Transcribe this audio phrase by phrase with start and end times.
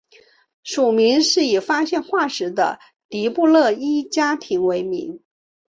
[0.63, 5.21] 属名是以发现化石的迪布勒伊家庭为名。